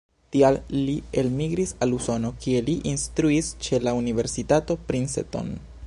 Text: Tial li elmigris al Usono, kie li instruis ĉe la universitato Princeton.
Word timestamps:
Tial 0.35 0.55
li 0.85 0.95
elmigris 1.21 1.73
al 1.87 1.93
Usono, 1.97 2.33
kie 2.45 2.63
li 2.71 2.75
instruis 2.93 3.53
ĉe 3.67 3.81
la 3.89 3.95
universitato 4.03 4.79
Princeton. 4.91 5.55